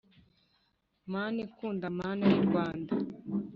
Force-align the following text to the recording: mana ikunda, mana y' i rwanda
mana 1.11 1.37
ikunda, 1.45 1.85
mana 1.99 2.23
y' 2.33 2.37
i 2.39 2.41
rwanda 2.47 2.93